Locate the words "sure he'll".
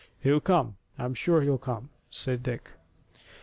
1.13-1.59